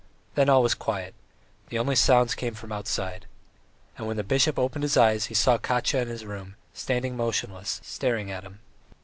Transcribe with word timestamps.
Then 0.33 0.49
all 0.49 0.63
was 0.63 0.73
quiet, 0.73 1.13
the 1.69 1.77
only 1.77 1.95
sounds 1.95 2.33
came 2.33 2.55
from 2.55 2.71
outside. 2.71 3.27
And 3.99 4.07
when 4.07 4.17
the 4.17 4.23
bishop 4.23 4.57
opened 4.57 4.81
his 4.81 4.97
eyes 4.97 5.25
he 5.27 5.35
saw 5.35 5.59
Katya 5.59 5.99
in 6.01 6.07
his 6.07 6.25
room, 6.25 6.55
standing 6.73 7.15
motionless, 7.15 7.79
staring 7.83 8.31
at 8.31 8.41
him. 8.41 8.61